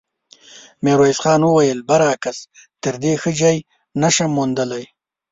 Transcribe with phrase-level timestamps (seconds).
[0.83, 2.37] ميرويس خان وويل: برعکس،
[2.83, 3.57] تر دې ښه ځای
[4.01, 4.83] نه شم موندلی.